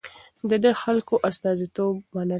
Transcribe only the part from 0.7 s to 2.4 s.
خلکو استازي منل.